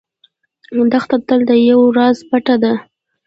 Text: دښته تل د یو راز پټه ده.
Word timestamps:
دښته 0.91 1.17
تل 1.27 1.39
د 1.49 1.51
یو 1.69 1.81
راز 1.97 2.17
پټه 2.29 2.55
ده. 2.63 2.73